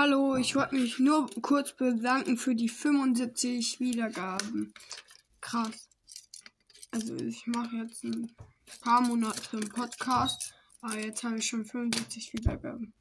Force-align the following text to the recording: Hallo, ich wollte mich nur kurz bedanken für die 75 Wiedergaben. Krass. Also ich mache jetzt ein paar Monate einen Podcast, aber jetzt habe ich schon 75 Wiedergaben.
Hallo, 0.00 0.36
ich 0.36 0.54
wollte 0.54 0.76
mich 0.76 1.00
nur 1.00 1.28
kurz 1.42 1.72
bedanken 1.72 2.36
für 2.36 2.54
die 2.54 2.68
75 2.68 3.80
Wiedergaben. 3.80 4.72
Krass. 5.40 5.88
Also 6.92 7.16
ich 7.16 7.48
mache 7.48 7.78
jetzt 7.78 8.04
ein 8.04 8.30
paar 8.80 9.00
Monate 9.00 9.56
einen 9.56 9.68
Podcast, 9.68 10.54
aber 10.82 11.00
jetzt 11.00 11.24
habe 11.24 11.38
ich 11.38 11.46
schon 11.46 11.64
75 11.64 12.32
Wiedergaben. 12.32 12.94